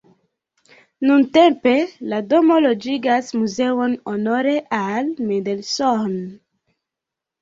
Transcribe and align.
Nuntempe 1.09 1.73
la 2.13 2.21
domo 2.31 2.57
loĝigas 2.67 3.29
muzeon 3.41 3.95
honore 4.13 4.55
al 4.81 5.13
Mendelssohn. 5.31 6.21